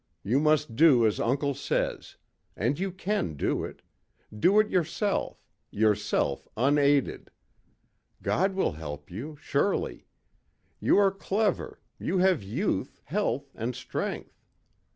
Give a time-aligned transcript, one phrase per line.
[0.23, 2.17] You must do as uncle says.
[2.55, 3.83] And you can do it.
[4.35, 5.37] Do it yourself
[5.69, 7.29] yourself unaided.
[8.23, 10.07] God will help you surely.
[10.79, 14.41] You are clever; you have youth, health and strength.